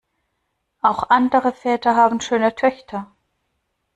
Auch 0.81 1.11
andere 1.11 1.53
Väter 1.53 1.95
haben 1.95 2.21
schöne 2.21 2.55
Töchter. 2.55 3.11